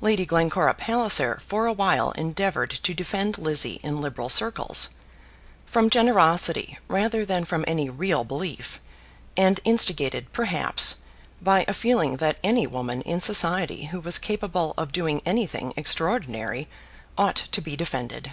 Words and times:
Lady 0.00 0.24
Glencora 0.24 0.72
Palliser 0.72 1.38
for 1.44 1.66
a 1.66 1.72
while 1.74 2.12
endeavoured 2.12 2.70
to 2.70 2.94
defend 2.94 3.36
Lizzie 3.36 3.78
in 3.82 4.00
Liberal 4.00 4.30
circles, 4.30 4.94
from 5.66 5.90
generosity 5.90 6.78
rather 6.88 7.26
than 7.26 7.44
from 7.44 7.66
any 7.68 7.90
real 7.90 8.24
belief, 8.24 8.80
and 9.36 9.60
instigated, 9.64 10.32
perhaps, 10.32 10.96
by 11.42 11.66
a 11.68 11.74
feeling 11.74 12.16
that 12.16 12.40
any 12.42 12.66
woman 12.66 13.02
in 13.02 13.20
society 13.20 13.84
who 13.88 14.00
was 14.00 14.16
capable 14.18 14.72
of 14.78 14.92
doing 14.92 15.20
anything 15.26 15.74
extraordinary 15.76 16.66
ought 17.18 17.36
to 17.52 17.60
be 17.60 17.76
defended. 17.76 18.32